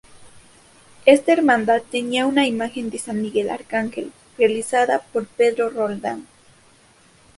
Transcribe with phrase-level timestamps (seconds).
[1.05, 6.25] Esta hermandad tenía una imagen de San Miguel Arcángel, realizada por Pedro Roldán.